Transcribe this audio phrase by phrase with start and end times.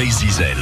[0.00, 0.56] Brésil.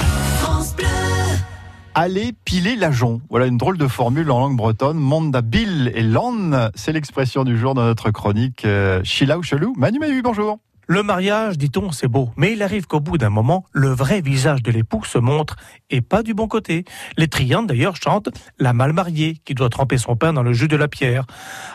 [1.95, 3.21] Aller piler l'ajon.
[3.31, 4.97] Voilà une drôle de formule en langue bretonne.
[4.99, 8.65] Monda Bill et Lan, c'est l'expression du jour dans notre chronique.
[8.65, 10.59] Euh, Chila ou Chelou Manu Manu, bonjour.
[10.91, 14.63] Le mariage, dit-on, c'est beau, mais il arrive qu'au bout d'un moment, le vrai visage
[14.63, 15.57] de l'époux se montre,
[15.91, 16.87] et pas du bon côté.
[17.19, 20.67] Les triantes, d'ailleurs, chantent la mal mariée, qui doit tremper son pain dans le jus
[20.67, 21.27] de la pierre.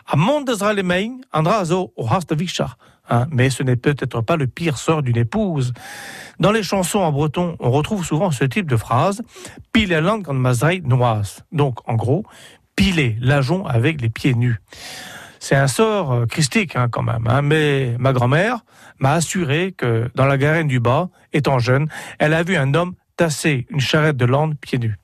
[0.08, 0.18] À
[1.32, 1.94] Andrazo,
[3.10, 5.74] Hein, mais ce n'est peut-être pas le pire sort d'une épouse.
[6.40, 9.22] Dans les chansons en breton, on retrouve souvent ce type de phrase
[9.74, 11.44] Pile la langue en mazraille noise.
[11.52, 12.24] Donc, en gros,
[12.76, 14.60] piler l'ajon avec les pieds nus.
[15.44, 17.28] C'est un sort euh, christique hein, quand même.
[17.28, 17.42] Hein.
[17.42, 18.60] Mais ma grand-mère
[19.00, 22.94] m'a assuré que dans la garenne du bas, étant jeune, elle a vu un homme
[23.18, 24.96] tasser une charrette de lande pieds nus.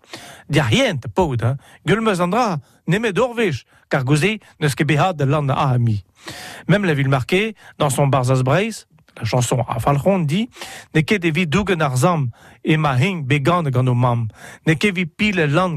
[0.49, 1.57] Dis rien, poud, hein.
[1.85, 6.05] Gulmezandra, neme dorvish, car gouzi ne skebeha de lande a ami.
[6.69, 8.88] Même la ville marquée, dans son Barzas Brace,
[9.19, 9.77] la chanson à
[10.19, 10.49] dit
[10.95, 14.27] Ne de ganomam,
[14.65, 15.75] ne pile land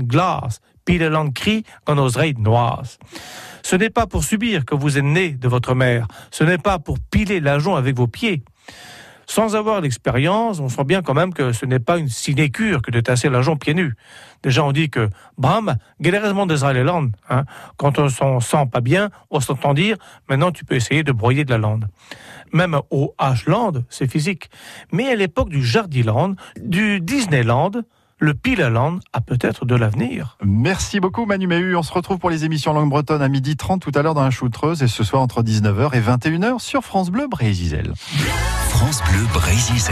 [0.84, 1.64] pile land cri.
[3.62, 6.78] Ce n'est pas pour subir que vous êtes né de votre mère, ce n'est pas
[6.78, 8.42] pour piler l'ajon avec vos pieds.
[9.26, 12.90] Sans avoir l'expérience, on sent bien quand même que ce n'est pas une sinécure que
[12.90, 13.94] de tasser l'ajon pieds nus.
[14.42, 15.08] Déjà, on dit que
[15.38, 17.44] Bram, guélérisement des Islandes, hein,
[17.76, 19.96] quand on s'en sent pas bien, on s'entend dire,
[20.28, 21.86] maintenant tu peux essayer de broyer de la lande.
[22.52, 24.50] Même au H-Land, c'est physique.
[24.92, 27.72] Mais à l'époque du Jardiland, du Disneyland,
[28.18, 30.38] le Pilaland a peut-être de l'avenir.
[30.44, 31.74] Merci beaucoup Manu Méhu.
[31.74, 34.22] On se retrouve pour les émissions langue bretonne à midi 30 tout à l'heure dans
[34.22, 37.92] la choutreuse et ce soir entre 19h et 21h sur France Bleu Brésil.
[38.68, 39.82] France Bleu Brésil.